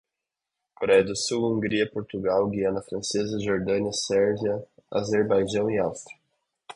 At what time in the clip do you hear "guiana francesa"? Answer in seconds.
2.49-3.37